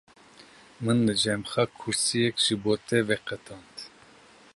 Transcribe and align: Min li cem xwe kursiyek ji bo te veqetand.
Min 0.83 0.99
li 1.07 1.15
cem 1.23 1.41
xwe 1.51 1.63
kursiyek 1.79 2.35
ji 2.45 2.55
bo 2.63 2.73
te 2.87 2.97
veqetand. 3.07 3.75